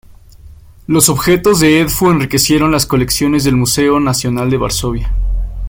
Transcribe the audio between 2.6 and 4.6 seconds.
las colecciones del Museo Nacional de